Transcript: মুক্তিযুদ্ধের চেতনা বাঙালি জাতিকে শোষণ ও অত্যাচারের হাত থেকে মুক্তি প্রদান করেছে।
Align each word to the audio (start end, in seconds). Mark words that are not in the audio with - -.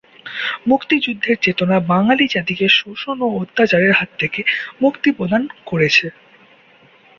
মুক্তিযুদ্ধের 0.67 1.37
চেতনা 1.41 1.77
বাঙালি 1.91 2.25
জাতিকে 2.27 2.65
শোষণ 2.71 3.17
ও 3.21 3.39
অত্যাচারের 3.41 3.93
হাত 3.93 4.09
থেকে 4.19 4.41
মুক্তি 4.81 5.09
প্রদান 5.11 5.41
করেছে। 5.65 6.05